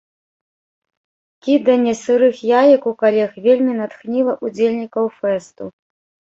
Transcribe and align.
Кіданне 1.47 1.93
сырых 2.03 2.35
яек 2.61 2.81
у 2.93 2.95
калег 3.03 3.31
вельмі 3.45 3.73
натхніла 3.83 4.33
ўдзельнікаў 4.49 5.05
фэсту. 5.23 5.65